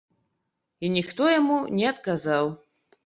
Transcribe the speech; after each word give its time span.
І 0.87 0.91
ніхто 0.95 1.27
яму 1.33 1.57
не 1.81 1.85
адказаў. 1.93 2.45